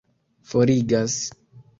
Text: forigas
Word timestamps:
forigas 0.49 1.13